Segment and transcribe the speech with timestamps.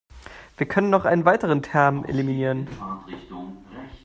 [0.57, 2.67] Wir können noch einen weiteren Term eliminieren.